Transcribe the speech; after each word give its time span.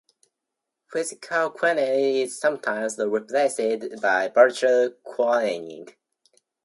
Physical 0.91 1.51
queueing 1.51 2.23
is 2.23 2.39
sometimes 2.39 2.97
replaced 2.97 3.91
by 4.01 4.29
virtual 4.29 4.95
queueing. 5.05 5.93